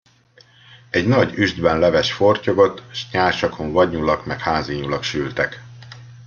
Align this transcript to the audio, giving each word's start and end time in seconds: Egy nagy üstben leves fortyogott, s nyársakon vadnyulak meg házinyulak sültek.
Egy 0.89 1.07
nagy 1.07 1.33
üstben 1.37 1.79
leves 1.79 2.13
fortyogott, 2.13 2.93
s 2.93 3.11
nyársakon 3.11 3.71
vadnyulak 3.71 4.25
meg 4.25 4.39
házinyulak 4.39 5.03
sültek. 5.03 5.61